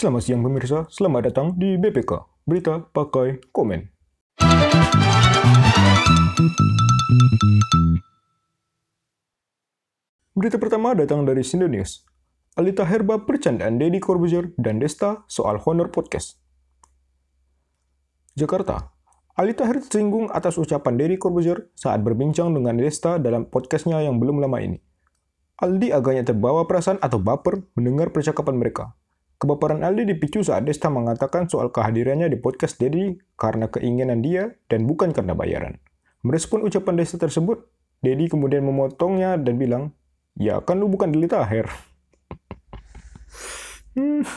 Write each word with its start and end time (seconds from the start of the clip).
Selamat 0.00 0.24
siang 0.24 0.40
pemirsa, 0.40 0.88
selamat 0.88 1.28
datang 1.28 1.52
di 1.60 1.76
BPK, 1.76 2.24
Berita 2.48 2.80
Pakai 2.80 3.36
Komen. 3.52 3.84
Berita 10.32 10.56
pertama 10.56 10.96
datang 10.96 11.28
dari 11.28 11.44
Sindo 11.44 11.68
News. 11.68 12.08
Alita 12.56 12.88
Herba 12.88 13.28
percandaan 13.28 13.76
Deddy 13.76 14.00
Corbuzier 14.00 14.56
dan 14.56 14.80
Desta 14.80 15.28
soal 15.28 15.60
honor 15.68 15.92
podcast. 15.92 16.40
Jakarta, 18.40 18.96
Alita 19.36 19.68
Her 19.68 19.84
tersinggung 19.84 20.32
atas 20.32 20.56
ucapan 20.56 20.96
Deddy 20.96 21.20
Corbuzier 21.20 21.68
saat 21.76 22.00
berbincang 22.00 22.56
dengan 22.56 22.72
Desta 22.80 23.20
dalam 23.20 23.52
podcastnya 23.52 24.00
yang 24.00 24.16
belum 24.16 24.40
lama 24.40 24.64
ini. 24.64 24.80
Aldi 25.60 25.92
agaknya 25.92 26.24
terbawa 26.24 26.64
perasaan 26.64 26.96
atau 27.04 27.20
baper 27.20 27.68
mendengar 27.76 28.08
percakapan 28.16 28.56
mereka. 28.56 28.96
Kebaperan 29.40 29.80
Aldi 29.80 30.04
dipicu 30.04 30.44
saat 30.44 30.68
Desta 30.68 30.92
mengatakan 30.92 31.48
soal 31.48 31.72
kehadirannya 31.72 32.28
di 32.28 32.36
podcast 32.36 32.76
Dedi 32.76 33.16
karena 33.40 33.72
keinginan 33.72 34.20
dia 34.20 34.52
dan 34.68 34.84
bukan 34.84 35.16
karena 35.16 35.32
bayaran. 35.32 35.80
Merespon 36.20 36.60
ucapan 36.60 37.00
Desta 37.00 37.16
tersebut, 37.16 37.64
Dedi 38.04 38.28
kemudian 38.28 38.60
memotongnya 38.68 39.40
dan 39.40 39.56
bilang, 39.56 39.96
Ya 40.36 40.60
kan 40.60 40.76
lu 40.76 40.92
bukan 40.92 41.16
Deli 41.16 41.24
Taher. 41.24 41.72
hmm. 43.96 44.28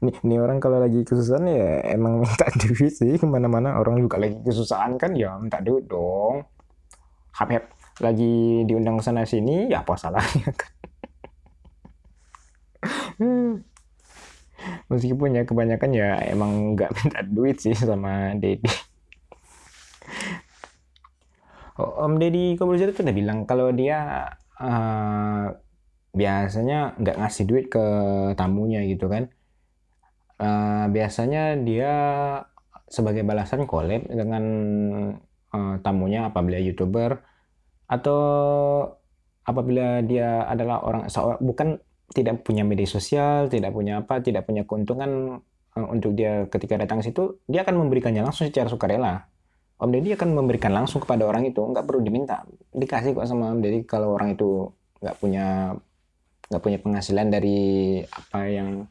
nih, 0.00 0.16
nih 0.24 0.38
orang 0.40 0.56
kalau 0.56 0.80
lagi 0.80 1.04
kesusahan 1.04 1.44
ya 1.44 1.84
emang 1.92 2.24
minta 2.24 2.48
duit 2.56 2.88
sih 2.88 3.20
ke 3.20 3.28
mana-mana 3.28 3.76
orang 3.84 4.00
juga 4.00 4.16
lagi 4.16 4.40
kesusahan 4.40 4.96
kan 4.96 5.12
ya 5.12 5.36
minta 5.36 5.60
duit 5.60 5.84
dong. 5.84 6.48
Hap, 7.36 7.52
hap 7.52 7.68
lagi 8.00 8.64
diundang 8.64 8.96
sana 9.04 9.28
sini 9.28 9.68
ya 9.68 9.84
apa 9.84 9.92
salahnya 9.92 10.48
kan 10.56 10.72
meskipun 14.88 15.36
ya 15.36 15.42
kebanyakan 15.44 15.90
ya 15.94 16.18
emang 16.30 16.78
nggak 16.78 16.90
minta 16.98 17.20
duit 17.26 17.56
sih 17.60 17.74
sama 17.74 18.34
Dedi. 18.38 18.68
Oh, 21.74 22.06
Om 22.06 22.22
Deddy 22.22 22.54
Kobuzer 22.54 22.94
itu 22.94 23.02
udah 23.02 23.16
bilang 23.16 23.50
kalau 23.50 23.74
dia 23.74 24.30
uh, 24.62 25.50
biasanya 26.14 26.94
nggak 27.02 27.18
ngasih 27.18 27.44
duit 27.50 27.66
ke 27.66 27.84
tamunya 28.38 28.86
gitu 28.86 29.10
kan. 29.10 29.26
Uh, 30.38 30.86
biasanya 30.90 31.58
dia 31.58 31.92
sebagai 32.86 33.26
balasan 33.26 33.66
collab 33.66 34.06
dengan 34.06 34.44
uh, 35.50 35.74
tamunya 35.82 36.30
apabila 36.30 36.62
youtuber 36.62 37.18
atau 37.90 38.22
apabila 39.42 39.98
dia 40.06 40.46
adalah 40.46 40.78
orang 40.86 41.10
bukan 41.42 41.82
tidak 42.14 42.46
punya 42.46 42.62
media 42.62 42.86
sosial, 42.86 43.50
tidak 43.50 43.74
punya 43.74 44.00
apa, 44.06 44.22
tidak 44.22 44.46
punya 44.46 44.62
keuntungan 44.62 45.42
uh, 45.74 45.86
untuk 45.90 46.14
dia 46.14 46.46
ketika 46.46 46.78
datang 46.78 47.02
situ, 47.02 47.42
dia 47.50 47.66
akan 47.66 47.84
memberikannya 47.84 48.22
langsung 48.22 48.46
secara 48.46 48.70
sukarela. 48.70 49.26
Om 49.74 49.90
Deddy 49.90 50.14
akan 50.14 50.38
memberikan 50.38 50.70
langsung 50.70 51.02
kepada 51.02 51.26
orang 51.26 51.50
itu, 51.50 51.58
nggak 51.58 51.82
perlu 51.82 52.00
diminta, 52.06 52.46
dikasih 52.70 53.18
kok 53.18 53.26
sama 53.26 53.50
Om 53.50 53.60
Deddy 53.60 53.82
kalau 53.82 54.14
orang 54.14 54.38
itu 54.38 54.70
nggak 55.02 55.18
punya 55.18 55.74
nggak 56.44 56.62
punya 56.62 56.78
penghasilan 56.78 57.26
dari 57.34 57.98
apa 58.06 58.38
yang 58.46 58.86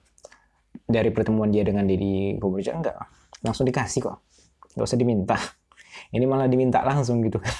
dari 0.83 1.09
pertemuan 1.15 1.47
dia 1.47 1.63
dengan 1.63 1.87
Deddy 1.87 2.35
Kobuzer 2.43 2.75
enggak, 2.75 2.99
langsung 3.39 3.63
dikasih 3.63 4.03
kok, 4.03 4.19
nggak 4.75 4.83
usah 4.83 4.99
diminta. 4.99 5.39
Ini 6.11 6.27
malah 6.27 6.51
diminta 6.51 6.83
langsung 6.83 7.23
gitu 7.23 7.39
kan. 7.39 7.55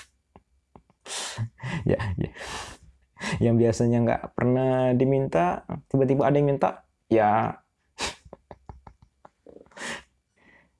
ya, 1.89 2.00
ya 2.19 2.30
yang 3.43 3.55
biasanya 3.59 3.97
nggak 4.03 4.21
pernah 4.35 4.91
diminta 4.97 5.63
tiba-tiba 5.89 6.27
ada 6.27 6.35
yang 6.35 6.47
minta 6.53 6.69
ya. 7.07 7.59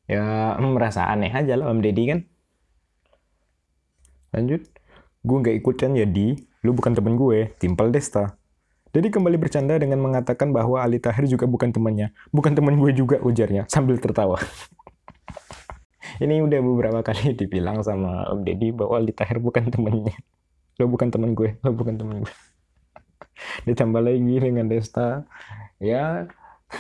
Ya 0.04 0.60
merasa 0.60 1.08
aneh 1.08 1.32
aja 1.32 1.56
lah 1.56 1.72
Om 1.72 1.80
Deddy 1.80 2.04
kan? 2.12 2.20
Lanjut. 4.36 4.68
Gue 5.24 5.38
nggak 5.40 5.56
ikutan 5.64 5.96
ya 5.96 6.04
di. 6.04 6.36
Lu 6.64 6.76
bukan 6.76 6.92
temen 6.92 7.16
gue. 7.16 7.56
Timpal 7.56 7.90
Desta 7.90 8.36
jadi 8.94 9.10
kembali 9.10 9.42
bercanda 9.42 9.74
dengan 9.82 9.98
mengatakan 10.06 10.54
bahwa 10.54 10.78
Ali 10.78 11.02
Tahir 11.02 11.26
juga 11.26 11.50
bukan 11.50 11.74
temannya 11.74 12.14
bukan 12.30 12.54
teman 12.54 12.78
gue 12.78 12.94
juga 12.94 13.18
ujarnya 13.26 13.66
sambil 13.66 13.98
tertawa. 13.98 14.38
Ini 16.24 16.46
udah 16.46 16.62
beberapa 16.62 17.02
kali 17.02 17.34
dibilang 17.34 17.82
sama 17.82 18.30
Om 18.30 18.46
Deddy 18.46 18.70
bahwa 18.70 19.02
Ali 19.02 19.10
Tahir 19.10 19.42
bukan 19.42 19.74
temannya 19.74 20.14
lo 20.82 20.86
bukan 20.90 21.14
teman 21.14 21.38
gue 21.38 21.58
lo 21.62 21.72
bukan 21.74 21.96
teman 21.98 22.26
gue. 22.26 22.34
Ditambah 23.68 24.02
lagi 24.02 24.36
dengan 24.42 24.66
Desta. 24.70 25.26
Ya 25.78 26.26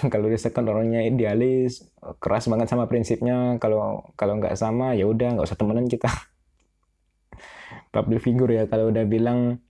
kalau 0.09 0.27
Desta 0.29 0.49
kan 0.49 0.65
orangnya 0.65 1.05
idealis 1.05 1.85
keras 2.17 2.49
banget 2.49 2.67
sama 2.69 2.89
prinsipnya. 2.89 3.57
Kalau 3.61 4.13
kalau 4.17 4.41
nggak 4.41 4.57
sama 4.57 4.97
ya 4.97 5.05
udah 5.05 5.37
nggak 5.37 5.45
usah 5.45 5.59
temenan 5.59 5.85
kita. 5.85 6.09
Public 7.93 8.25
figure 8.25 8.49
ya 8.49 8.63
kalau 8.65 8.89
udah 8.89 9.05
bilang 9.05 9.61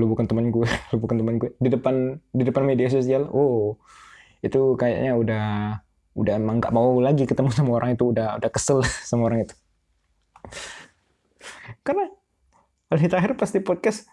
lu 0.00 0.08
bukan 0.08 0.24
teman 0.24 0.48
gue 0.48 0.68
lu 0.94 0.96
bukan 1.02 1.16
teman 1.18 1.34
gue. 1.42 1.50
Di 1.58 1.68
depan 1.72 2.22
di 2.30 2.42
depan 2.46 2.62
media 2.62 2.86
sosial 2.86 3.26
oh 3.34 3.82
itu 4.42 4.74
kayaknya 4.74 5.14
udah 5.14 5.46
udah 6.12 6.34
emang 6.36 6.60
nggak 6.60 6.74
mau 6.74 7.00
lagi 7.00 7.24
ketemu 7.24 7.48
sama 7.54 7.80
orang 7.80 7.96
itu 7.96 8.12
udah 8.12 8.36
udah 8.36 8.50
kesel 8.52 8.84
sama 8.84 9.30
orang 9.30 9.48
itu. 9.48 9.54
Karena 11.82 12.06
Aldi 12.92 13.08
Tahir 13.08 13.32
pasti 13.40 13.64
podcast 13.64 14.04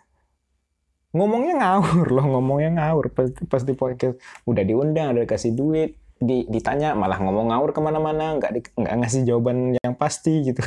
ngomongnya 1.11 1.59
ngawur 1.59 2.07
loh, 2.15 2.25
ngomongnya 2.37 2.79
ngawur 2.79 3.11
pasti 3.51 3.75
podcast 3.75 4.15
udah 4.47 4.63
diundang, 4.63 5.17
udah 5.17 5.27
kasih 5.27 5.51
duit, 5.51 5.99
di, 6.15 6.47
ditanya 6.47 6.95
malah 6.95 7.19
ngomong 7.19 7.51
ngawur 7.51 7.75
ke 7.75 7.81
mana-mana, 7.83 8.39
nggak 8.39 8.51
di, 8.55 8.61
nggak 8.63 8.95
ngasih 9.03 9.21
jawaban 9.27 9.75
yang 9.83 9.95
pasti 9.99 10.47
gitu. 10.47 10.63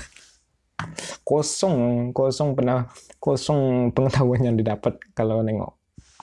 Kosong, 1.23 2.11
kosong 2.11 2.59
pernah 2.59 2.91
kosong 3.23 3.95
pengetahuan 3.95 4.43
yang 4.43 4.57
didapat 4.59 4.99
kalau 5.15 5.41
nengok 5.41 5.79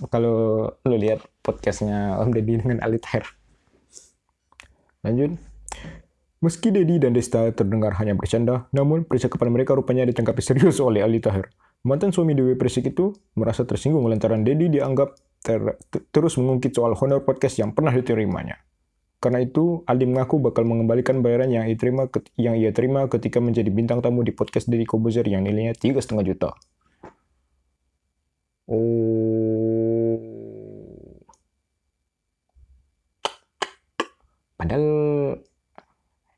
kalau 0.07 0.67
lu 0.87 0.95
lihat 0.95 1.19
podcastnya 1.43 2.15
Om 2.23 2.31
Deddy 2.31 2.63
dengan 2.63 2.79
Ali 2.79 3.03
Tahir. 3.03 3.27
Lanjut. 5.03 5.35
Meski 6.39 6.71
Deddy 6.71 7.03
dan 7.03 7.11
Desta 7.11 7.51
terdengar 7.51 7.99
hanya 7.99 8.15
bercanda, 8.15 8.71
namun 8.71 9.03
percakapan 9.03 9.51
mereka 9.51 9.75
rupanya 9.75 10.07
ditangkapi 10.07 10.39
serius 10.39 10.79
oleh 10.79 11.03
Ali 11.03 11.19
Tahir. 11.19 11.51
Mantan 11.79 12.11
suami 12.11 12.35
Dewi 12.35 12.59
Persik 12.59 12.91
itu 12.91 13.15
merasa 13.39 13.63
tersinggung 13.63 14.03
lantaran 14.11 14.43
Dedi 14.43 14.67
dianggap 14.67 15.15
ter 15.39 15.79
terus 16.11 16.35
mengungkit 16.35 16.75
soal 16.75 16.91
honor 16.99 17.23
podcast 17.23 17.55
yang 17.55 17.71
pernah 17.71 17.95
diterimanya. 17.95 18.59
Karena 19.19 19.43
itu, 19.43 19.83
Aldi 19.83 20.07
mengaku 20.07 20.39
bakal 20.39 20.63
mengembalikan 20.63 21.19
bayaran 21.19 21.51
yang 21.51 21.67
ia 21.67 21.75
terima, 21.75 22.07
yang 22.39 22.55
ia 22.55 22.71
terima 22.71 23.07
ketika 23.11 23.43
menjadi 23.43 23.67
bintang 23.67 23.99
tamu 23.99 24.23
di 24.23 24.31
podcast 24.31 24.71
Deddy 24.71 24.87
Kobuzer 24.87 25.27
yang 25.27 25.43
nilainya 25.43 25.75
tiga 25.75 25.99
setengah 25.99 26.23
juta. 26.23 26.49
Oh, 28.69 30.15
padahal 34.55 34.85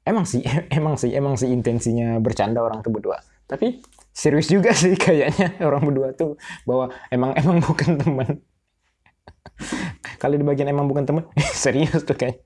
emang 0.06 0.26
sih, 0.26 0.42
emang 0.78 0.96
sih, 0.98 1.12
emang 1.14 1.36
sih 1.38 1.50
intensinya 1.54 2.18
bercanda 2.18 2.66
orang 2.66 2.82
tuh 2.82 2.94
berdua. 2.94 3.22
Tapi 3.46 3.78
serius 4.12 4.52
juga 4.52 4.76
sih 4.82 4.96
kayaknya 5.00 5.60
orang 5.64 5.84
berdua 5.88 6.12
tuh 6.14 6.36
bahwa 6.68 6.92
emang 7.10 7.32
emang 7.36 7.64
bukan 7.64 7.96
teman 7.98 8.44
kalau 10.22 10.36
di 10.38 10.46
bagian 10.46 10.70
emang 10.70 10.86
bukan 10.90 11.06
teman 11.06 11.26
serius 11.64 12.06
tuh 12.06 12.18
kayak. 12.18 12.42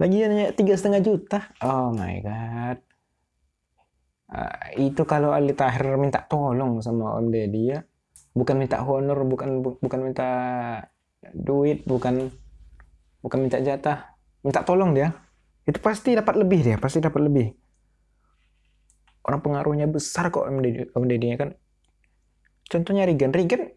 Lagi 0.00 0.16
hanya 0.26 0.50
tiga 0.52 0.74
setengah 0.74 1.00
juta. 1.04 1.38
Oh 1.62 1.94
my 1.94 2.16
god. 2.24 2.78
Uh, 4.34 4.90
itu 4.90 5.02
kalau 5.06 5.30
Ali 5.30 5.54
Tahir 5.54 5.94
minta 6.00 6.24
tolong 6.24 6.82
sama 6.82 7.14
Om 7.20 7.30
Deddy 7.30 7.62
ya. 7.70 7.80
Bukan 8.34 8.58
minta 8.58 8.82
honor 8.82 9.22
bukan 9.22 9.62
bu, 9.62 9.78
bukan 9.78 10.00
minta 10.02 10.28
duit 11.30 11.86
bukan 11.86 12.32
bukan 13.22 13.38
minta 13.38 13.62
jatah. 13.62 14.18
Minta 14.42 14.66
tolong 14.66 14.96
dia. 14.96 15.14
Itu 15.62 15.78
pasti 15.78 16.12
dapat 16.12 16.36
lebih 16.42 16.60
dia 16.60 16.76
pasti 16.76 17.00
dapat 17.00 17.24
lebih 17.24 17.63
orang 19.24 19.40
pengaruhnya 19.40 19.88
besar 19.88 20.28
kok 20.28 20.44
Om 20.44 21.04
Deddy, 21.08 21.36
kan. 21.40 21.56
Contohnya 22.68 23.08
Regan. 23.08 23.32
Regan 23.32 23.72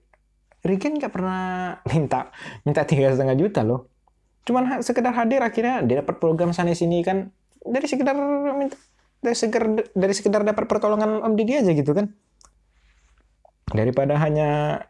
Regan 0.63 0.99
nggak 0.99 1.13
pernah 1.13 1.41
minta 1.91 2.29
minta 2.67 2.83
tiga 2.83 3.15
setengah 3.15 3.35
juta 3.39 3.63
loh. 3.63 3.87
Cuman 4.43 4.79
sekedar 4.83 5.11
hadir 5.15 5.43
akhirnya 5.43 5.83
dia 5.83 6.03
dapat 6.03 6.19
program 6.19 6.51
sana 6.51 6.75
sini 6.75 7.03
kan. 7.03 7.31
Dari 7.63 7.87
sekedar 7.87 8.15
minta 8.55 8.75
dari 9.19 9.35
sekedar 9.35 9.65
dari 9.91 10.13
sekedar 10.13 10.41
dapat 10.43 10.67
pertolongan 10.67 11.23
Om 11.23 11.33
Deddy 11.35 11.63
aja 11.63 11.71
gitu 11.71 11.91
kan. 11.95 12.11
Daripada 13.71 14.15
hanya 14.19 14.81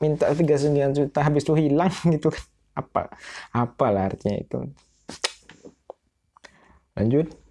minta 0.00 0.32
tiga 0.32 0.56
sembilan 0.56 0.90
juta 0.96 1.20
habis 1.24 1.44
itu 1.44 1.52
hilang 1.56 1.92
gitu 2.14 2.28
kan. 2.32 2.44
Apa 2.72 3.12
apalah 3.52 4.12
artinya 4.12 4.36
itu. 4.40 4.58
Lanjut 6.92 7.41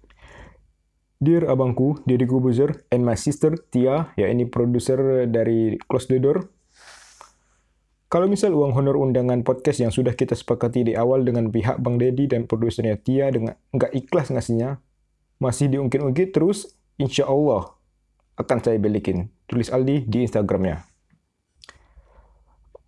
Dear 1.22 1.46
abangku, 1.46 2.02
Deddy 2.02 2.26
Kobuzer, 2.26 2.82
and 2.90 3.06
my 3.06 3.14
sister 3.14 3.54
Tia, 3.54 4.10
ya 4.18 4.26
ini 4.26 4.42
produser 4.42 5.30
dari 5.30 5.78
Close 5.86 6.10
the 6.10 6.18
Door. 6.18 6.50
Kalau 8.10 8.26
misal 8.26 8.50
uang 8.50 8.74
honor 8.74 8.98
undangan 8.98 9.46
podcast 9.46 9.78
yang 9.86 9.94
sudah 9.94 10.18
kita 10.18 10.34
sepakati 10.34 10.82
di 10.82 10.98
awal 10.98 11.22
dengan 11.22 11.46
pihak 11.46 11.78
Bang 11.78 12.02
Dedi 12.02 12.26
dan 12.26 12.50
produsernya 12.50 12.98
Tia 12.98 13.30
dengan 13.30 13.54
nggak 13.70 13.94
ikhlas 14.02 14.34
ngasihnya, 14.34 14.82
masih 15.38 15.70
diungkit-ungkit 15.70 16.34
terus, 16.34 16.74
insya 16.98 17.30
Allah 17.30 17.70
akan 18.42 18.58
saya 18.58 18.82
belikin. 18.82 19.30
Tulis 19.46 19.70
Aldi 19.70 20.02
di 20.10 20.26
Instagramnya. 20.26 20.82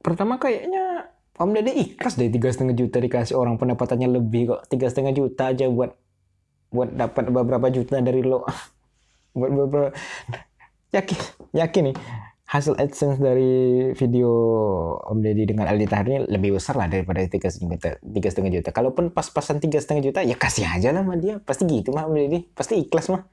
Pertama 0.03 0.43
kayaknya 0.43 1.07
Om 1.39 1.55
Dede 1.55 1.71
ikhlas 1.71 2.19
deh 2.19 2.31
tiga 2.35 2.51
setengah 2.51 2.75
juta 2.75 2.99
dikasih 2.99 3.39
orang 3.39 3.63
pendapatannya 3.63 4.07
lebih 4.07 4.55
kok 4.55 4.61
tiga 4.71 4.91
setengah 4.91 5.15
juta 5.15 5.55
aja 5.55 5.71
buat 5.71 5.95
buat 6.75 6.91
dapat 6.91 7.31
beberapa 7.31 7.71
juta 7.71 8.03
dari 8.03 8.27
lo. 8.27 8.43
Buat 9.39 9.51
beberapa 9.51 9.91
yakin 10.95 11.19
yakin 11.59 11.83
nih 11.91 11.97
hasil 12.55 12.79
adsense 12.79 13.19
dari 13.19 13.91
video 13.99 14.31
Om 15.11 15.19
Deddy 15.19 15.43
dengan 15.43 15.67
Aldi 15.67 15.87
Tahir 15.91 16.07
ini 16.07 16.19
lebih 16.31 16.55
besar 16.55 16.79
lah 16.79 16.87
daripada 16.87 17.19
tiga 17.27 17.51
juta 17.51 17.99
tiga 17.99 18.29
setengah 18.31 18.63
juta. 18.63 18.71
Kalaupun 18.71 19.11
pas-pasan 19.11 19.59
tiga 19.59 19.83
setengah 19.83 20.13
juta 20.13 20.21
ya 20.23 20.39
kasih 20.39 20.71
aja 20.71 20.95
lah 20.95 21.03
sama 21.03 21.19
dia. 21.19 21.43
Pasti 21.43 21.67
gitu 21.67 21.91
mah 21.91 22.07
Om 22.07 22.15
Deddy. 22.15 22.47
Pasti 22.55 22.79
ikhlas 22.79 23.11
mah. 23.11 23.27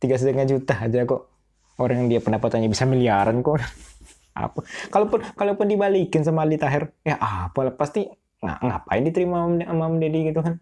Tiga 0.00 0.16
setengah 0.16 0.48
juta 0.48 0.80
aja 0.80 1.04
kok. 1.04 1.28
Orang 1.76 2.06
yang 2.06 2.08
dia 2.08 2.20
pendapatannya 2.24 2.72
bisa 2.72 2.88
miliaran 2.88 3.44
kok. 3.44 3.60
Apa? 4.32 4.64
Kalaupun 4.88 5.20
kalaupun 5.36 5.66
dibalikin 5.68 6.24
sama 6.24 6.42
Ali 6.42 6.58
Tahir 6.58 6.90
ya 7.06 7.14
apa 7.22 7.70
pasti 7.78 8.02
nah, 8.42 8.58
ngapain 8.58 9.06
diterima 9.06 9.46
sama 9.46 9.92
Om 9.92 10.00
Deddy 10.00 10.32
gitu 10.32 10.40
kan? 10.40 10.56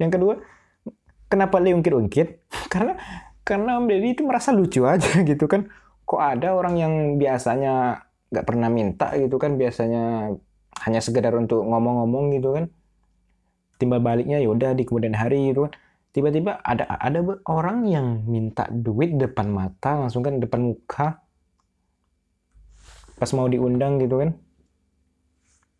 Yang 0.00 0.10
kedua 0.18 0.34
kenapa 1.32 1.56
dia 1.64 1.72
ungkit-ungkit 1.72 2.28
karena 2.72 3.00
karena 3.42 3.80
Om 3.80 3.90
Deddy 3.90 4.14
itu 4.14 4.22
merasa 4.22 4.54
lucu 4.54 4.86
aja 4.86 5.18
gitu 5.30 5.48
kan. 5.48 5.66
Kok 6.04 6.20
ada 6.20 6.52
orang 6.52 6.76
yang 6.76 6.94
biasanya 7.16 8.04
nggak 8.28 8.46
pernah 8.46 8.68
minta 8.68 9.10
gitu 9.18 9.40
kan? 9.40 9.58
Biasanya 9.58 10.36
hanya 10.86 11.00
sekedar 11.00 11.32
untuk 11.34 11.64
ngomong-ngomong 11.66 12.30
gitu 12.36 12.54
kan. 12.54 12.64
Timbal 13.80 13.98
baliknya 13.98 14.38
ya 14.38 14.52
udah 14.52 14.78
di 14.78 14.86
kemudian 14.86 15.16
hari 15.16 15.50
gitu 15.50 15.66
kan. 15.68 15.72
Tiba-tiba 16.12 16.60
ada 16.60 16.84
ada 16.86 17.24
orang 17.48 17.88
yang 17.88 18.28
minta 18.28 18.68
duit 18.68 19.16
depan 19.16 19.48
mata 19.48 19.96
langsung 19.96 20.20
kan 20.20 20.38
depan 20.38 20.60
muka. 20.60 21.24
Pas 23.16 23.30
mau 23.32 23.48
diundang 23.48 23.96
gitu 23.98 24.22
kan. 24.22 24.36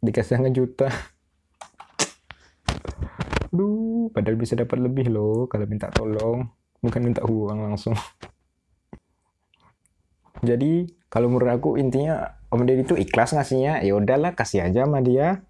Dikasih 0.02 0.40
setengah 0.40 0.54
juta. 0.56 0.88
Duh, 3.56 3.91
padahal 4.10 4.34
bisa 4.34 4.58
dapat 4.58 4.82
lebih 4.82 5.12
loh 5.12 5.46
kalau 5.46 5.68
minta 5.70 5.92
tolong, 5.94 6.50
bukan 6.82 7.00
minta 7.04 7.22
uang 7.22 7.58
langsung. 7.62 7.94
Jadi 10.48 10.90
kalau 11.06 11.30
menurut 11.30 11.54
aku 11.54 11.70
intinya 11.78 12.40
Om 12.50 12.66
Deddy 12.66 12.82
itu 12.84 12.94
ikhlas 12.98 13.32
ngasihnya, 13.32 13.84
ya 13.86 13.92
udahlah 13.94 14.34
kasih 14.34 14.66
aja 14.66 14.84
sama 14.84 14.98
dia. 15.00 15.46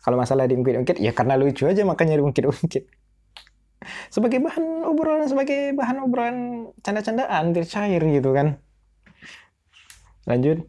Kalau 0.00 0.16
masalah 0.16 0.46
diungkit-ungkit, 0.46 1.02
ya 1.02 1.10
karena 1.10 1.34
lucu 1.34 1.66
aja 1.66 1.82
makanya 1.82 2.22
diungkit-ungkit. 2.22 2.86
Sebagai 4.14 4.38
bahan 4.38 4.86
obrolan, 4.86 5.26
sebagai 5.26 5.74
bahan 5.74 5.98
obrolan 6.06 6.36
canda-candaan, 6.80 7.52
cair 7.66 8.02
gitu 8.02 8.30
kan. 8.32 8.62
Lanjut. 10.26 10.66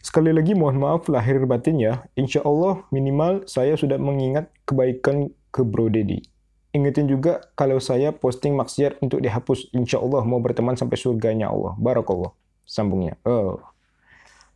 Sekali 0.00 0.32
lagi 0.32 0.56
mohon 0.56 0.80
maaf 0.80 1.08
lahir 1.12 1.44
batin 1.44 1.76
ya. 1.76 2.04
Insya 2.16 2.40
Allah 2.44 2.84
minimal 2.88 3.44
saya 3.44 3.76
sudah 3.76 4.00
mengingat 4.00 4.48
kebaikan 4.64 5.28
ke 5.52 5.60
Bro 5.60 5.92
Dedi. 5.92 6.24
Ingetin 6.70 7.10
juga 7.10 7.42
kalau 7.58 7.82
saya 7.82 8.14
posting 8.14 8.54
maksiat 8.54 9.02
untuk 9.02 9.18
dihapus. 9.18 9.74
Insya 9.74 9.98
Allah 9.98 10.22
mau 10.22 10.38
berteman 10.38 10.78
sampai 10.78 10.94
surganya 10.94 11.50
Allah. 11.50 11.74
Barakallah. 11.74 12.30
Sambungnya. 12.62 13.18
Oh. 13.26 13.58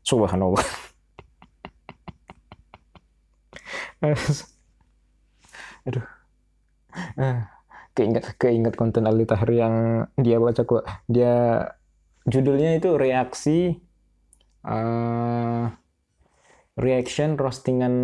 Subhanallah. 0.06 0.62
Aduh. 5.90 6.06
Ah, 7.18 7.50
keinget 7.98 8.38
keinget 8.38 8.78
konten 8.78 9.10
Ali 9.10 9.26
Tahir 9.26 9.50
yang 9.50 10.06
dia 10.14 10.38
baca 10.38 10.62
kok. 10.62 10.86
Dia 11.10 11.66
judulnya 12.30 12.78
itu 12.78 12.94
reaksi 12.94 13.74
uh, 14.64 15.66
reaction 16.78 17.36
roastingan 17.36 17.94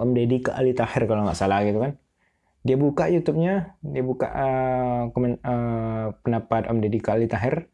Om 0.00 0.10
Deddy 0.16 0.42
ke 0.42 0.50
Ali 0.50 0.74
Tahir 0.74 1.06
kalau 1.06 1.22
nggak 1.28 1.38
salah 1.38 1.62
gitu 1.62 1.78
kan 1.78 2.01
dia 2.62 2.78
buka 2.78 3.10
YouTube-nya 3.10 3.74
dia 3.82 4.02
buka 4.06 4.30
uh, 4.30 5.02
komen, 5.10 5.42
uh, 5.42 6.14
pendapat 6.22 6.70
Om 6.70 6.78
Deddy 6.78 7.02
ke 7.02 7.10
Ali 7.10 7.26
Tahir. 7.26 7.66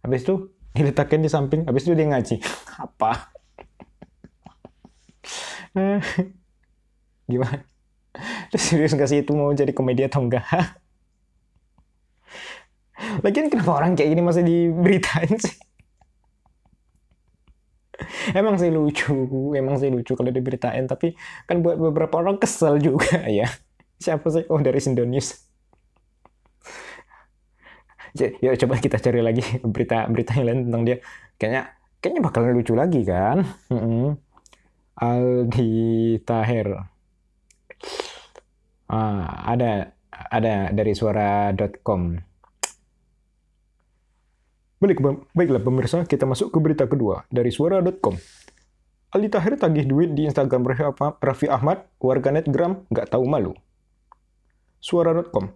Habis 0.00 0.24
itu 0.24 0.48
diletakkan 0.76 1.20
di 1.20 1.28
samping 1.28 1.68
habis 1.68 1.84
itu 1.84 1.92
dia 1.92 2.08
ngaji. 2.08 2.40
Apa? 2.84 3.12
Gimana? 7.30 7.64
Terus 8.52 8.64
serius 8.64 8.92
nggak 8.92 9.08
sih 9.08 9.24
itu 9.24 9.32
mau 9.32 9.48
jadi 9.56 9.72
komedi 9.72 10.04
atau 10.04 10.20
enggak 10.20 10.44
Lagian 13.24 13.48
kenapa 13.48 13.80
orang 13.80 13.96
kayak 13.96 14.12
gini 14.12 14.22
masih 14.22 14.44
diberitain 14.44 15.32
sih? 15.40 15.56
emang 18.34 18.58
sih 18.58 18.70
lucu 18.70 19.14
emang 19.54 19.78
sih 19.78 19.88
lucu 19.90 20.14
kalau 20.14 20.30
diberitain 20.30 20.84
tapi 20.86 21.14
kan 21.46 21.62
buat 21.62 21.78
beberapa 21.78 22.18
orang 22.18 22.38
kesel 22.38 22.78
juga 22.82 23.26
ya 23.28 23.46
siapa 24.02 24.26
sih? 24.34 24.44
Oh 24.50 24.58
dari 24.58 24.82
Sindonews 24.82 25.52
ya 28.12 28.52
coba 28.60 28.76
kita 28.76 29.00
cari 29.00 29.24
lagi 29.24 29.40
berita 29.64 30.04
berita 30.12 30.36
yang 30.36 30.46
lain 30.48 30.60
tentang 30.68 30.82
dia. 30.84 30.96
Kayaknya 31.40 31.62
kayaknya 32.04 32.22
bakalan 32.22 32.52
lucu 32.56 32.74
lagi 32.76 33.00
kan? 33.06 33.38
Aldi 35.02 35.72
Tahir 36.28 36.68
ah, 38.92 39.26
ada 39.48 39.96
ada 40.12 40.68
dari 40.70 40.92
suara.com 40.92 42.20
Balik, 44.82 44.98
baiklah 45.30 45.62
pemirsa, 45.62 46.02
kita 46.10 46.26
masuk 46.26 46.50
ke 46.50 46.58
berita 46.58 46.90
kedua 46.90 47.22
dari 47.30 47.54
suara.com. 47.54 48.18
Ali 49.14 49.30
Tahir 49.30 49.54
tagih 49.54 49.86
duit 49.86 50.10
di 50.10 50.26
Instagram 50.26 50.66
Raffi 51.22 51.46
Ahmad, 51.46 51.86
warganet 52.02 52.50
Gram 52.50 52.82
nggak 52.90 53.14
tahu 53.14 53.22
malu. 53.30 53.54
Suara.com. 54.82 55.54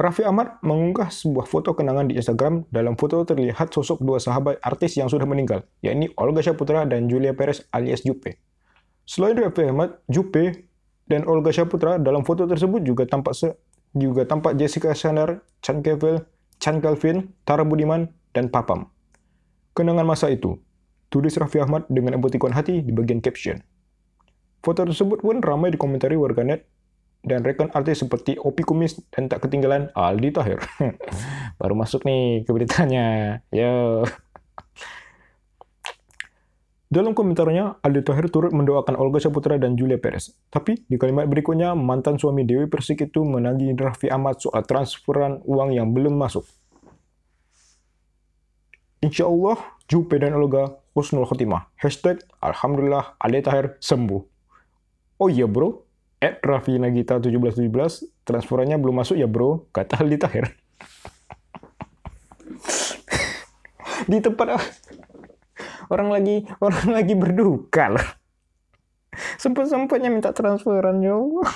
Raffi 0.00 0.24
Ahmad 0.24 0.56
mengunggah 0.64 1.12
sebuah 1.12 1.44
foto 1.44 1.76
kenangan 1.76 2.08
di 2.08 2.16
Instagram. 2.16 2.64
Dalam 2.72 2.96
foto 2.96 3.20
terlihat 3.28 3.68
sosok 3.68 4.00
dua 4.00 4.16
sahabat 4.16 4.56
artis 4.64 4.96
yang 4.96 5.12
sudah 5.12 5.28
meninggal, 5.28 5.68
yakni 5.84 6.08
Olga 6.16 6.40
Saputra 6.40 6.88
dan 6.88 7.12
Julia 7.12 7.36
Perez 7.36 7.60
alias 7.76 8.00
Jupe. 8.00 8.40
Selain 9.04 9.36
Raffi 9.36 9.68
Ahmad, 9.68 10.00
Jupe 10.08 10.64
dan 11.04 11.28
Olga 11.28 11.52
Saputra 11.52 12.00
dalam 12.00 12.24
foto 12.24 12.48
tersebut 12.48 12.80
juga 12.80 13.04
tampak 13.04 13.36
se 13.36 13.52
juga 13.92 14.24
tampak 14.24 14.56
Jessica 14.56 14.96
Chandler, 14.96 15.44
Chan 15.60 15.84
Kevin, 15.84 16.24
Chan 16.56 16.80
Calvin, 16.80 17.28
Tara 17.44 17.60
Budiman, 17.60 18.08
dan 18.32 18.48
Papam. 18.48 18.88
Kenangan 19.76 20.08
masa 20.08 20.32
itu, 20.32 20.56
tulis 21.12 21.36
Raffi 21.36 21.60
Ahmad 21.60 21.84
dengan 21.92 22.16
emotikon 22.16 22.56
hati 22.56 22.80
di 22.80 22.88
bagian 22.88 23.20
caption. 23.20 23.60
Foto 24.64 24.88
tersebut 24.88 25.20
pun 25.20 25.44
ramai 25.44 25.76
dikomentari 25.76 26.16
warganet 26.16 26.64
dan 27.22 27.46
rekan 27.46 27.70
artis 27.70 28.02
seperti 28.02 28.34
Opi 28.34 28.66
Kumis 28.66 28.98
dan 29.14 29.30
tak 29.30 29.46
ketinggalan 29.46 29.88
Aldi 29.94 30.30
Tahir. 30.34 30.58
Baru 31.62 31.78
masuk 31.78 32.02
nih 32.02 32.42
ke 32.42 32.50
beritanya. 32.50 33.38
Yo. 33.54 34.02
Dalam 36.92 37.16
komentarnya, 37.16 37.80
Aldi 37.80 38.04
Tahir 38.04 38.28
turut 38.28 38.52
mendoakan 38.52 39.00
Olga 39.00 39.16
Saputra 39.16 39.56
dan 39.56 39.80
Julia 39.80 39.96
Perez. 39.96 40.36
Tapi, 40.52 40.84
di 40.84 41.00
kalimat 41.00 41.24
berikutnya, 41.24 41.72
mantan 41.72 42.20
suami 42.20 42.44
Dewi 42.44 42.68
Persik 42.68 43.08
itu 43.08 43.24
menagih 43.24 43.72
Raffi 43.80 44.12
Ahmad 44.12 44.36
soal 44.44 44.60
transferan 44.68 45.40
uang 45.48 45.72
yang 45.72 45.88
belum 45.88 46.20
masuk. 46.20 46.44
Insya 49.00 49.24
Allah, 49.24 49.56
Jupe 49.88 50.20
dan 50.20 50.36
Olga 50.36 50.76
husnul 50.92 51.24
khotimah. 51.24 51.72
Hashtag 51.80 52.20
Alhamdulillah 52.44 53.16
Ali 53.16 53.40
Tahir 53.40 53.80
sembuh. 53.80 54.22
Oh 55.16 55.32
iya 55.32 55.48
bro, 55.48 55.88
at 56.22 56.38
Raffi 56.38 56.78
Nagita 56.78 57.18
1717, 57.18 58.22
transferannya 58.22 58.78
belum 58.78 59.02
masuk 59.02 59.18
ya 59.18 59.26
bro, 59.26 59.66
kata 59.74 60.06
Ali 60.06 60.14
Tahir. 60.22 60.54
Di 64.10 64.22
tempat 64.22 64.54
orang 65.90 66.08
lagi 66.14 66.46
orang 66.62 66.88
lagi 66.94 67.18
berduka 67.18 67.90
loh. 67.90 68.06
Sempat-sempatnya 69.42 70.14
minta 70.14 70.30
transferan 70.30 71.02
ya 71.02 71.18
Allah. 71.18 71.50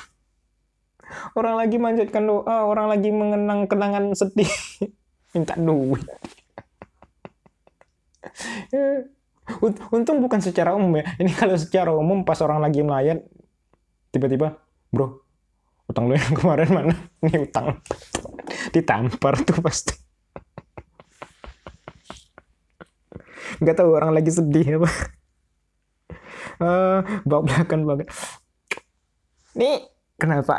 Orang 1.39 1.63
lagi 1.63 1.79
manjatkan 1.79 2.27
doa, 2.27 2.67
orang 2.67 2.91
lagi 2.91 3.15
mengenang 3.15 3.71
kenangan 3.71 4.11
sedih, 4.19 4.51
minta 5.39 5.55
duit. 5.55 6.03
Untung 9.95 10.19
bukan 10.19 10.43
secara 10.43 10.75
umum 10.75 10.99
ya. 10.99 11.07
Ini 11.23 11.31
kalau 11.39 11.55
secara 11.55 11.95
umum 11.95 12.27
pas 12.27 12.43
orang 12.43 12.59
lagi 12.59 12.83
melayat, 12.83 13.23
tiba-tiba, 14.17 14.57
bro, 14.89 15.21
utang 15.87 16.09
lu 16.09 16.17
yang 16.17 16.35
kemarin 16.41 16.69
mana? 16.73 16.95
Ini 17.25 17.45
utang. 17.45 17.85
Ditampar 18.73 19.37
tuh 19.45 19.61
pasti. 19.61 19.93
Gak 23.65 23.77
tahu 23.77 23.93
orang 23.93 24.17
lagi 24.17 24.33
sedih 24.33 24.81
apa. 24.81 24.91
uh, 26.61 27.01
belakang 27.25 27.85
banget 27.85 28.09
nih 29.57 29.89
kenapa 30.21 30.55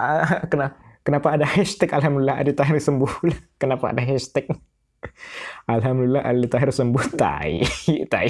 kenapa 0.50 0.76
kenapa 1.06 1.28
ada 1.38 1.46
hashtag 1.46 1.94
alhamdulillah 1.94 2.42
Adi 2.42 2.54
Tahir 2.54 2.78
sembuh 2.82 3.14
kenapa 3.62 3.94
ada 3.94 4.02
hashtag 4.02 4.50
alhamdulillah 5.70 6.26
Adi 6.26 6.50
Tahir 6.50 6.70
sembuh 6.74 7.06
tai 7.14 7.62
tai 8.10 8.30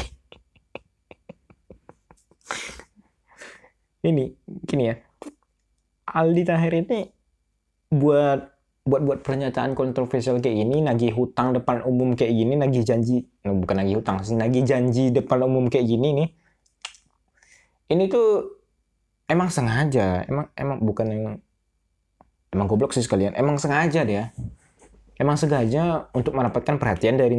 ini 4.04 4.32
gini 4.68 4.84
ya 4.92 4.96
Aldi 6.08 6.44
Tahir 6.48 6.74
ini 6.74 7.12
buat 7.92 8.58
buat 8.88 9.02
buat 9.04 9.20
pernyataan 9.20 9.76
kontroversial 9.76 10.40
kayak 10.40 10.64
ini 10.64 10.80
nagih 10.80 11.12
hutang 11.12 11.52
depan 11.52 11.84
umum 11.84 12.16
kayak 12.16 12.32
gini 12.32 12.56
nagih 12.56 12.88
janji 12.88 13.28
nah, 13.44 13.52
bukan 13.52 13.84
nagih 13.84 14.00
hutang 14.00 14.24
sih 14.24 14.32
nagih 14.32 14.64
janji 14.64 15.12
depan 15.12 15.44
umum 15.44 15.68
kayak 15.68 15.84
gini 15.84 16.08
nih. 16.16 16.30
Ini 17.92 18.04
tuh 18.08 18.60
emang 19.28 19.52
sengaja 19.52 20.24
emang 20.28 20.48
emang 20.56 20.78
bukan 20.80 21.08
yang 21.12 21.24
emang 22.56 22.68
goblok 22.72 22.96
sih 22.96 23.04
sekalian 23.04 23.36
emang 23.36 23.60
sengaja 23.60 24.08
dia. 24.08 24.32
Emang 25.18 25.34
sengaja 25.34 26.14
untuk 26.14 26.38
mendapatkan 26.38 26.78
perhatian 26.78 27.18
dari 27.18 27.36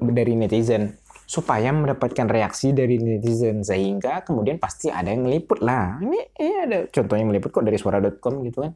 dari 0.00 0.32
netizen 0.32 0.96
supaya 1.28 1.68
mendapatkan 1.76 2.24
reaksi 2.24 2.72
dari 2.72 2.96
netizen 2.96 3.60
sehingga 3.60 4.24
kemudian 4.24 4.56
pasti 4.56 4.88
ada 4.88 5.12
yang 5.12 5.28
meliput. 5.28 5.60
Lah 5.60 6.00
ini, 6.00 6.24
ini 6.40 6.54
ada 6.56 6.78
contohnya 6.88 7.28
meliput 7.28 7.52
kok 7.52 7.68
dari 7.68 7.76
suara.com 7.76 8.40
gitu 8.48 8.64
kan. 8.64 8.72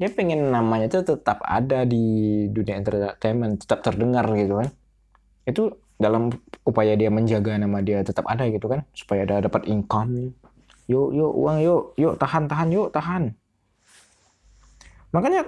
Dia 0.00 0.08
pengen 0.08 0.48
namanya 0.48 0.88
itu 0.88 1.04
tetap 1.04 1.44
ada 1.44 1.84
di 1.84 2.48
dunia 2.48 2.80
entertainment 2.80 3.60
tetap 3.60 3.84
terdengar 3.84 4.24
gitu 4.32 4.64
kan. 4.64 4.72
Itu 5.44 5.76
dalam 6.00 6.32
upaya 6.64 6.96
dia 6.96 7.12
menjaga 7.12 7.60
nama 7.60 7.84
dia 7.84 8.00
tetap 8.00 8.24
ada 8.24 8.48
gitu 8.48 8.64
kan 8.64 8.88
supaya 8.96 9.28
ada 9.28 9.44
dapat 9.44 9.68
income. 9.68 10.32
Yuk 10.88 11.12
yuk 11.12 11.32
uang 11.36 11.60
yuk 11.60 11.82
yuk 12.00 12.16
tahan 12.16 12.48
tahan 12.48 12.72
yuk 12.72 12.88
tahan. 12.88 13.36
Makanya 15.12 15.44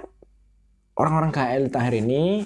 orang-orang 0.93 1.33
KL 1.33 1.73
Tahir 1.73 2.05
ini 2.05 2.45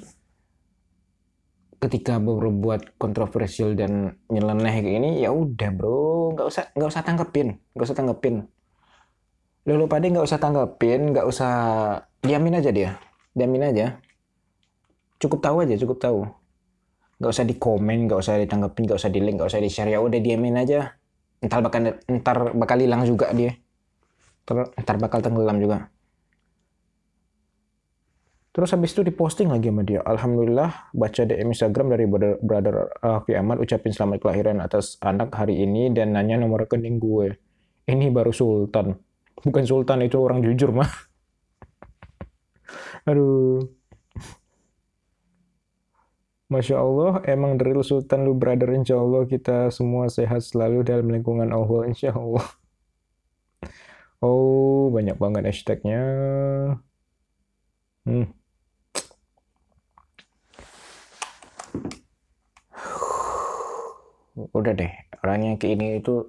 ketika 1.80 2.20
berbuat 2.20 3.00
kontroversial 3.00 3.72
dan 3.72 4.20
nyeleneh 4.28 4.84
kayak 4.84 4.94
gini 5.00 5.10
ya 5.24 5.32
udah 5.32 5.70
bro. 5.72 6.36
Nggak 6.36 6.46
usah 6.46 6.64
nggak 6.76 6.90
usah 6.92 7.02
tanggepin 7.02 7.48
nggak 7.72 7.86
usah 7.88 7.96
tanggepin. 7.96 8.34
Lalu 9.64 9.84
pada 9.88 10.04
nggak 10.04 10.26
usah 10.28 10.38
tanggepin 10.38 11.00
nggak 11.16 11.26
usah 11.26 11.52
diamin 12.20 12.60
aja 12.60 12.70
dia. 12.70 12.90
Diamin 13.32 13.64
aja. 13.64 13.96
Cukup 15.16 15.40
tahu 15.40 15.64
aja 15.64 15.74
cukup 15.80 15.98
tahu. 15.98 16.20
Nggak 17.20 17.32
usah 17.32 17.44
di 17.48 17.54
komen 17.56 17.98
nggak 18.08 18.20
usah 18.20 18.36
ditanggepin 18.36 18.82
nggak 18.84 19.00
usah 19.00 19.10
di 19.12 19.20
link 19.24 19.36
nggak 19.40 19.50
usah 19.50 19.60
di 19.60 19.70
share 19.72 19.88
ya 19.88 20.04
udah 20.04 20.20
diamin 20.20 20.60
aja. 20.60 21.00
Entar 21.40 21.64
bakal 21.64 21.96
entar 22.04 22.52
bakal 22.52 22.76
hilang 22.76 23.08
juga 23.08 23.32
dia. 23.32 23.56
Entar 24.76 24.96
bakal 25.00 25.24
tenggelam 25.24 25.56
juga 25.56 25.88
Terus 28.50 28.74
habis 28.74 28.90
itu 28.90 29.06
diposting 29.06 29.46
lagi 29.46 29.70
sama 29.70 29.86
dia. 29.86 30.02
Alhamdulillah 30.02 30.90
baca 30.90 31.22
DM 31.22 31.54
Instagram 31.54 31.94
dari 31.94 32.04
brother, 32.10 32.34
brother 32.42 32.90
Raffi 32.98 33.38
Ahmad 33.38 33.62
ucapin 33.62 33.94
selamat 33.94 34.26
kelahiran 34.26 34.58
atas 34.58 34.98
anak 35.06 35.30
hari 35.38 35.62
ini 35.62 35.94
dan 35.94 36.18
nanya 36.18 36.34
nomor 36.34 36.66
rekening 36.66 36.98
gue. 36.98 37.38
Ini 37.86 38.10
baru 38.10 38.34
Sultan. 38.34 38.98
Bukan 39.38 39.62
Sultan 39.62 40.02
itu 40.02 40.18
orang 40.18 40.42
jujur 40.42 40.74
mah. 40.74 40.90
Aduh. 43.10 43.70
Masya 46.50 46.82
Allah, 46.82 47.22
emang 47.30 47.54
real 47.62 47.86
Sultan 47.86 48.26
lu 48.26 48.34
brother. 48.34 48.74
Insya 48.74 48.98
Allah 48.98 49.30
kita 49.30 49.70
semua 49.70 50.10
sehat 50.10 50.42
selalu 50.42 50.82
dalam 50.82 51.06
lingkungan 51.06 51.54
Allah. 51.54 51.86
Insya 51.86 52.10
Allah. 52.10 52.42
Oh, 54.18 54.90
banyak 54.90 55.14
banget 55.22 55.46
hashtagnya. 55.46 56.02
Hmm. 58.02 58.39
Udah 64.54 64.72
deh 64.72 64.92
orangnya 65.20 65.60
kayak 65.60 65.72
ini 65.76 65.86
itu 66.00 66.24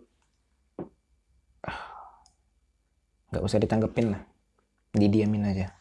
nggak 3.31 3.43
usah 3.43 3.61
ditanggepin 3.63 4.17
lah 4.17 4.21
didiamin 4.91 5.47
aja 5.47 5.71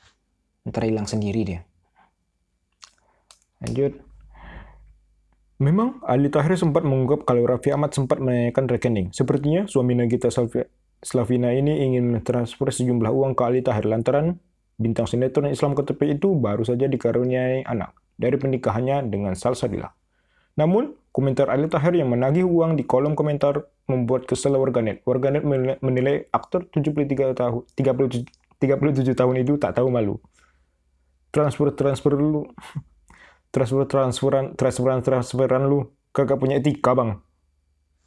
ntar 0.68 0.87
hilang 0.87 1.08
sendiri 1.10 1.42
dia 1.42 1.60
lanjut 3.64 4.10
Memang 5.60 6.00
Ali 6.08 6.32
Tahir 6.32 6.56
sempat 6.56 6.88
mengungkap 6.88 7.28
kalau 7.28 7.44
Raffi 7.44 7.68
Ahmad 7.68 7.92
sempat 7.92 8.16
menanyakan 8.16 8.64
rekening. 8.64 9.12
Sepertinya 9.12 9.68
suami 9.68 9.92
Nagita 9.92 10.32
Slavina 10.32 11.52
ini 11.52 11.84
ingin 11.84 12.16
mentransfer 12.16 12.72
sejumlah 12.72 13.12
uang 13.12 13.37
ke 13.37 13.44
Ali 13.44 13.60
Tahir 13.60 13.84
lantaran 13.84 14.40
bintang 14.80 15.04
sinetron 15.04 15.52
Islam 15.52 15.76
KTP 15.76 16.16
itu 16.16 16.32
baru 16.32 16.64
saja 16.64 16.88
dikaruniai 16.88 17.68
anak 17.68 17.92
dari 18.16 18.40
pernikahannya 18.40 19.12
dengan 19.12 19.37
Salsabila. 19.37 19.92
Namun, 20.56 20.96
komentar 21.10 21.50
Ali 21.50 21.66
Tahir 21.66 21.94
yang 21.98 22.10
menagih 22.10 22.46
uang 22.46 22.78
di 22.78 22.86
kolom 22.86 23.18
komentar 23.18 23.66
membuat 23.90 24.26
kesel 24.26 24.54
warganet. 24.54 25.02
Warganet 25.02 25.42
menilai 25.82 26.30
aktor 26.30 26.70
73 26.70 27.34
tahun 27.34 27.62
37, 27.74 28.26
37 28.62 29.18
tahun 29.18 29.34
itu 29.42 29.58
tak 29.58 29.78
tahu 29.78 29.90
malu. 29.90 30.22
Transfer 31.34 31.74
transfer 31.74 32.14
lu 32.14 32.46
transfer 33.54 33.82
transferan 33.86 34.54
transferan 34.54 35.02
transferan 35.02 35.62
lu 35.66 35.90
kagak 36.14 36.38
punya 36.38 36.62
etika 36.62 36.94
bang. 36.94 37.18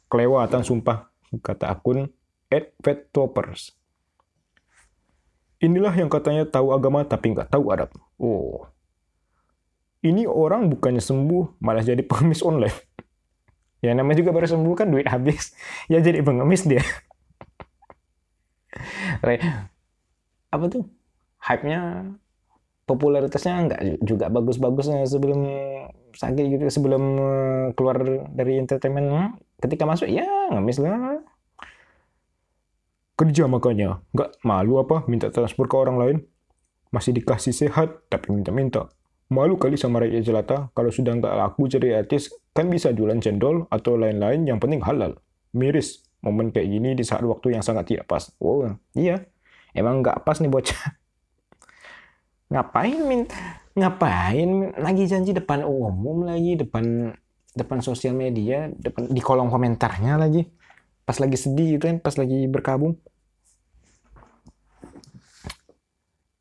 Kelewatan 0.08 0.64
sumpah 0.64 1.12
kata 1.44 1.68
akun 1.72 2.08
@vettoppers. 2.80 3.76
Inilah 5.64 5.96
yang 5.96 6.12
katanya 6.12 6.44
tahu 6.44 6.76
agama 6.76 7.04
tapi 7.08 7.32
nggak 7.32 7.48
tahu 7.48 7.72
adab. 7.72 7.88
Oh, 8.20 8.68
ini 10.04 10.28
orang 10.28 10.68
bukannya 10.68 11.00
sembuh 11.00 11.64
malah 11.64 11.80
jadi 11.80 12.04
pengemis 12.08 12.44
online. 12.44 12.93
Ya 13.84 13.92
namanya 13.92 14.24
juga 14.24 14.32
baru 14.32 14.48
sembuh 14.48 14.72
kan 14.72 14.88
duit 14.88 15.04
habis. 15.04 15.52
Ya 15.92 16.00
jadi 16.00 16.24
pengemis 16.24 16.64
dia. 16.64 16.80
Apa 20.54 20.64
tuh? 20.72 20.88
Hype-nya 21.44 22.08
popularitasnya 22.88 23.54
nggak 23.68 23.80
juga 24.04 24.28
bagus-bagusnya 24.32 25.04
sebelum 25.08 25.40
sakit 26.12 26.44
gitu 26.56 26.64
sebelum 26.68 27.02
eh, 27.16 27.64
keluar 27.76 27.96
dari 28.32 28.60
entertainment 28.60 29.40
ketika 29.60 29.88
masuk 29.88 30.08
ya 30.08 30.24
ngemis 30.52 30.78
lah 30.84 31.20
kerja 33.16 33.48
makanya 33.48 34.04
nggak 34.12 34.30
malu 34.44 34.82
apa 34.82 35.06
minta 35.08 35.32
transfer 35.32 35.64
ke 35.64 35.76
orang 35.80 35.96
lain 35.96 36.16
masih 36.92 37.16
dikasih 37.16 37.56
sehat 37.56 38.04
tapi 38.12 38.30
minta-minta 38.30 38.92
Malu 39.34 39.58
kali 39.58 39.74
sama 39.74 39.98
rakyat 39.98 40.22
jelata, 40.22 40.70
kalau 40.78 40.94
sudah 40.94 41.18
nggak 41.18 41.34
laku 41.34 41.66
jadi 41.66 42.06
artis, 42.06 42.30
kan 42.54 42.70
bisa 42.70 42.94
jualan 42.94 43.18
cendol 43.18 43.66
atau 43.66 43.98
lain-lain 43.98 44.46
yang 44.46 44.62
penting 44.62 44.78
halal. 44.86 45.18
Miris, 45.50 46.06
momen 46.22 46.54
kayak 46.54 46.70
gini 46.70 46.94
di 46.94 47.02
saat 47.02 47.26
waktu 47.26 47.58
yang 47.58 47.66
sangat 47.66 47.90
tidak 47.90 48.06
pas. 48.06 48.30
Oh, 48.38 48.62
iya. 48.94 49.26
Emang 49.74 50.06
nggak 50.06 50.22
pas 50.22 50.38
nih 50.38 50.46
bocah. 50.46 50.78
Ngapain 52.54 53.02
minta 53.02 53.64
ngapain 53.74 54.70
lagi 54.78 55.10
janji 55.10 55.34
depan 55.34 55.66
umum 55.66 56.22
lagi 56.22 56.54
depan 56.54 57.10
depan 57.58 57.82
sosial 57.82 58.14
media 58.14 58.70
depan 58.70 59.10
di 59.10 59.18
kolom 59.18 59.50
komentarnya 59.50 60.14
lagi 60.14 60.46
pas 61.02 61.18
lagi 61.18 61.34
sedih 61.34 61.78
itu 61.78 61.84
kan 61.90 61.98
pas 61.98 62.14
lagi 62.14 62.46
berkabung 62.46 62.94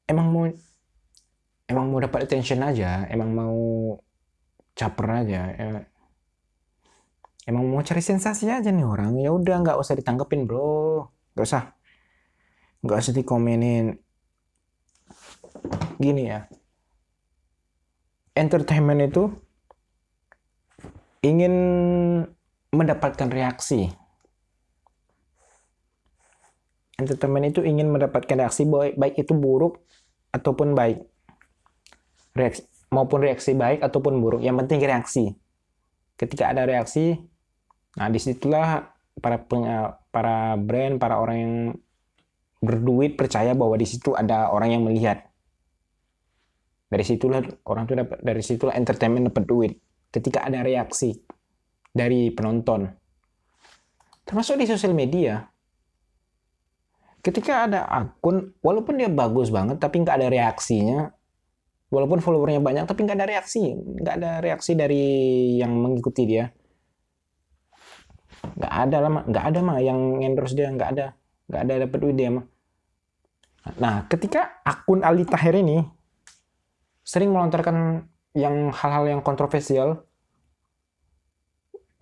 emang 0.05 0.27
mau 0.29 0.45
emang 1.73 1.89
mau 1.89 1.97
dapat 1.97 2.29
attention 2.29 2.61
aja 2.61 3.09
emang 3.09 3.33
mau 3.33 3.57
caper 4.77 5.07
aja 5.25 5.41
ya. 5.53 5.69
emang 7.49 7.65
mau 7.65 7.81
cari 7.81 8.01
sensasi 8.05 8.47
aja 8.47 8.69
nih 8.69 8.85
orang 8.85 9.17
ya 9.17 9.33
udah 9.33 9.55
nggak 9.65 9.77
usah 9.81 9.97
ditanggepin 9.97 10.45
bro. 10.45 11.09
Nggak 11.33 11.45
usah. 11.49 11.63
Nggak 12.85 12.97
usah 13.01 13.13
dikomenin. 13.13 13.85
Gini 15.97 16.23
ya. 16.29 16.45
Entertainment 18.33 19.01
itu 19.09 19.23
ingin 21.25 21.53
mendapatkan 22.73 23.29
reaksi. 23.29 23.89
Entertainment 26.97 27.53
itu 27.53 27.61
ingin 27.65 27.89
mendapatkan 27.89 28.37
reaksi 28.37 28.65
baik 28.65 28.95
baik 28.97 29.15
itu 29.21 29.33
buruk 29.33 29.81
ataupun 30.33 30.73
baik 30.73 31.12
reaksi 32.33 32.65
maupun 32.93 33.25
reaksi 33.25 33.57
baik 33.57 33.81
ataupun 33.81 34.21
buruk. 34.21 34.41
Yang 34.45 34.65
penting 34.65 34.79
reaksi. 34.85 35.25
Ketika 36.13 36.53
ada 36.53 36.69
reaksi, 36.69 37.17
nah 37.97 38.09
di 38.09 38.21
situlah 38.21 38.85
para 39.17 39.41
punya 39.41 39.97
para 40.13 40.53
brand, 40.57 41.01
para 41.01 41.17
orang 41.17 41.37
yang 41.37 41.55
berduit 42.61 43.17
percaya 43.17 43.57
bahwa 43.57 43.75
di 43.75 43.87
situ 43.89 44.13
ada 44.13 44.53
orang 44.53 44.77
yang 44.77 44.83
melihat. 44.85 45.25
Dari 46.93 47.01
situlah 47.01 47.41
orang 47.65 47.83
tuh 47.89 47.95
dapat 47.97 48.21
dari 48.21 48.41
situlah 48.45 48.77
entertainment 48.77 49.33
dapat 49.33 49.43
duit. 49.49 49.73
Ketika 50.13 50.45
ada 50.45 50.61
reaksi 50.61 51.17
dari 51.93 52.33
penonton. 52.33 52.89
termasuk 54.23 54.55
di 54.55 54.63
sosial 54.63 54.95
media 54.95 55.43
ketika 57.19 57.67
ada 57.67 57.87
akun 57.87 58.55
walaupun 58.63 58.99
dia 58.99 59.11
bagus 59.11 59.51
banget 59.51 59.83
tapi 59.83 59.99
nggak 59.99 60.15
ada 60.15 60.27
reaksinya 60.31 61.11
walaupun 61.93 62.17
followernya 62.25 62.57
banyak 62.57 62.89
tapi 62.89 63.05
nggak 63.05 63.17
ada 63.21 63.27
reaksi. 63.29 63.77
Nggak 63.77 64.15
ada 64.17 64.31
reaksi 64.41 64.73
dari 64.73 65.05
yang 65.61 65.77
mengikuti 65.77 66.25
dia. 66.25 66.49
Nggak 68.57 68.73
ada 68.89 68.97
lah 68.97 69.09
nggak 69.29 69.45
ada 69.53 69.59
mah 69.61 69.77
yang 69.77 70.25
endorse 70.25 70.57
dia 70.57 70.73
nggak 70.73 70.89
ada. 70.97 71.13
Nggak 71.45 71.61
ada 71.61 71.73
dapat 71.85 71.97
duit 72.01 72.17
dia 72.17 72.33
mah 72.33 72.45
nah 73.79 74.03
ketika 74.11 74.59
akun 74.67 74.99
Ali 75.07 75.23
Tahir 75.23 75.55
ini 75.55 75.87
sering 77.03 77.31
melontarkan 77.31 78.03
yang 78.35 78.75
hal-hal 78.75 79.07
yang 79.07 79.21
kontroversial 79.23 80.03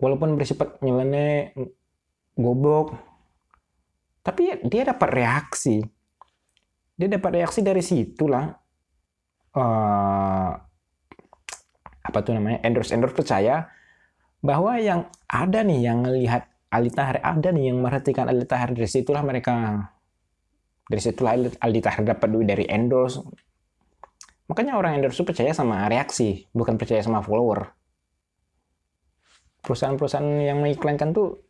walaupun 0.02 0.34
bersifat 0.34 0.82
nyeleneh 0.82 1.54
goblok 2.34 2.98
tapi 4.22 4.62
dia 4.66 4.86
dapat 4.86 5.08
reaksi. 5.10 5.82
Dia 6.94 7.10
dapat 7.10 7.42
reaksi 7.42 7.66
dari 7.66 7.82
situ 7.82 8.30
lah 8.30 8.46
uh, 9.56 10.50
apa 12.02 12.18
tuh 12.26 12.34
namanya 12.36 12.60
endorse 12.66 12.92
endorse 12.92 13.14
percaya 13.14 13.70
bahwa 14.42 14.74
yang 14.76 15.06
ada 15.30 15.62
nih 15.62 15.86
yang 15.86 16.02
melihat 16.02 16.50
Ali 16.72 16.88
Tahir 16.88 17.20
ada 17.20 17.52
nih 17.52 17.70
yang 17.70 17.78
merhatikan 17.84 18.26
Ali 18.26 18.48
Tahir. 18.48 18.72
Dari 18.72 18.88
situlah 18.88 19.22
mereka 19.22 19.86
dari 20.88 21.02
situlah 21.04 21.36
Ali 21.62 21.78
Tahir 21.84 22.02
dapat 22.02 22.28
duit 22.32 22.48
dari 22.48 22.64
endorse. 22.66 23.22
Makanya 24.48 24.80
orang 24.80 24.98
endorse 24.98 25.22
percaya 25.22 25.54
sama 25.54 25.86
reaksi 25.86 26.48
bukan 26.50 26.80
percaya 26.80 27.04
sama 27.04 27.22
follower. 27.22 27.70
Perusahaan-perusahaan 29.62 30.26
yang 30.42 30.58
mengiklankan 30.58 31.14
tuh 31.14 31.46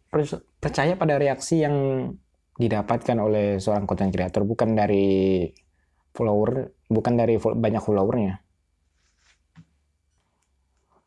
percaya 0.60 1.00
pada 1.00 1.16
reaksi 1.16 1.64
yang 1.64 2.06
didapatkan 2.52 3.16
oleh 3.16 3.56
seorang 3.56 3.88
content 3.88 4.12
creator 4.12 4.44
bukan 4.44 4.76
dari 4.76 5.48
follower 6.12 6.81
bukan 6.92 7.16
dari 7.16 7.40
banyak 7.40 7.82
followernya. 7.82 8.44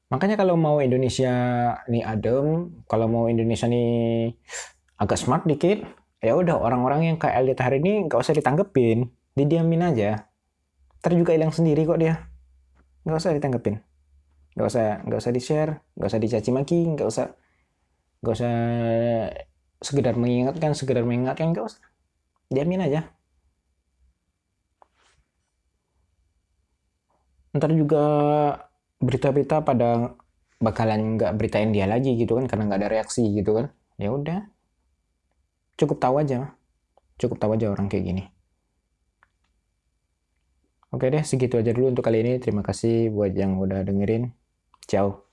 Makanya 0.10 0.38
kalau 0.38 0.54
mau 0.54 0.78
Indonesia 0.82 1.34
nih 1.90 2.06
adem 2.06 2.70
kalau 2.86 3.10
mau 3.10 3.26
Indonesia 3.26 3.66
nih 3.66 4.32
agak 5.02 5.18
smart 5.18 5.44
dikit 5.50 5.82
ya 6.22 6.38
udah 6.38 6.62
orang-orang 6.62 7.14
yang 7.14 7.18
kayak 7.18 7.42
Elit 7.42 7.60
hari 7.60 7.82
ini 7.82 8.06
nggak 8.06 8.22
usah 8.22 8.38
ditanggepin 8.38 9.10
didiamin 9.34 9.82
aja. 9.82 10.30
Ntar 11.02 11.12
juga 11.18 11.34
hilang 11.34 11.50
sendiri 11.50 11.86
kok 11.90 11.98
dia. 11.98 12.22
Nggak 13.06 13.18
usah 13.18 13.34
ditanggepin. 13.34 13.76
Nggak 14.56 14.68
usah 14.70 14.88
nggak 15.10 15.20
usah 15.20 15.34
di 15.34 15.42
share 15.42 15.72
nggak 15.98 16.10
usah 16.10 16.22
dicaci 16.22 16.50
maki 16.54 16.80
nggak 16.96 17.08
usah 17.10 17.26
nggak 18.22 18.34
usah 18.34 18.56
sekedar 19.82 20.16
mengingatkan 20.18 20.72
sekedar 20.78 21.02
mengingatkan 21.02 21.50
nggak 21.50 21.66
usah. 21.66 21.82
Jamin 22.54 22.86
aja 22.86 23.15
ntar 27.56 27.72
juga 27.72 28.04
berita-berita 29.00 29.64
pada 29.64 30.16
bakalan 30.60 31.20
nggak 31.20 31.32
beritain 31.36 31.72
dia 31.76 31.86
lagi 31.88 32.16
gitu 32.20 32.36
kan 32.38 32.46
karena 32.48 32.64
nggak 32.68 32.80
ada 32.84 32.92
reaksi 32.92 33.24
gitu 33.32 33.52
kan. 33.58 33.66
Ya 33.96 34.12
udah. 34.12 34.40
Cukup 35.80 35.98
tahu 36.00 36.16
aja. 36.24 36.56
Cukup 37.20 37.38
tahu 37.40 37.56
aja 37.56 37.72
orang 37.72 37.88
kayak 37.92 38.06
gini. 38.12 38.24
Oke 40.96 41.12
deh 41.12 41.24
segitu 41.28 41.60
aja 41.60 41.72
dulu 41.76 41.92
untuk 41.92 42.04
kali 42.08 42.24
ini. 42.24 42.34
Terima 42.40 42.64
kasih 42.64 43.12
buat 43.12 43.36
yang 43.36 43.60
udah 43.60 43.84
dengerin. 43.84 44.32
Ciao 44.88 45.25